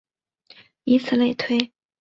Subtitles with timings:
[0.85, 1.71] 以此类推。